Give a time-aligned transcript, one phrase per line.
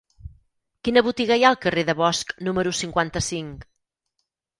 [0.87, 3.69] Quina botiga hi ha al carrer de Bosch número cinquanta-cinc?